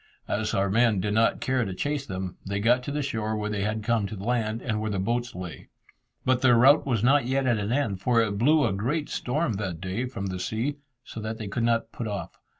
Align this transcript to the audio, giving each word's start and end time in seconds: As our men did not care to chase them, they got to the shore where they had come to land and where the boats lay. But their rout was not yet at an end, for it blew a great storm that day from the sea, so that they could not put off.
As 0.27 0.55
our 0.55 0.67
men 0.67 0.99
did 0.99 1.13
not 1.13 1.41
care 1.41 1.63
to 1.63 1.75
chase 1.75 2.07
them, 2.07 2.35
they 2.43 2.59
got 2.59 2.81
to 2.85 2.91
the 2.91 3.03
shore 3.03 3.37
where 3.37 3.51
they 3.51 3.61
had 3.61 3.83
come 3.83 4.07
to 4.07 4.15
land 4.15 4.59
and 4.59 4.81
where 4.81 4.89
the 4.89 4.97
boats 4.97 5.35
lay. 5.35 5.69
But 6.25 6.41
their 6.41 6.57
rout 6.57 6.87
was 6.87 7.03
not 7.03 7.27
yet 7.27 7.45
at 7.45 7.59
an 7.59 7.71
end, 7.71 8.01
for 8.01 8.19
it 8.19 8.39
blew 8.39 8.65
a 8.65 8.73
great 8.73 9.09
storm 9.09 9.53
that 9.57 9.79
day 9.79 10.05
from 10.07 10.25
the 10.25 10.39
sea, 10.39 10.77
so 11.03 11.19
that 11.19 11.37
they 11.37 11.47
could 11.47 11.61
not 11.61 11.91
put 11.91 12.07
off. 12.07 12.35